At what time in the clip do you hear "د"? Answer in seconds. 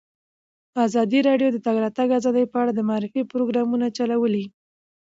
1.51-1.53, 1.55-1.57, 2.75-2.79